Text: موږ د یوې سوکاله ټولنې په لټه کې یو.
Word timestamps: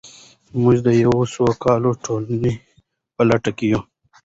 موږ 0.59 0.75
د 0.87 0.89
یوې 1.03 1.23
سوکاله 1.35 1.91
ټولنې 2.03 2.53
په 3.15 3.21
لټه 3.29 3.51
کې 3.57 3.65
یو. 3.73 3.81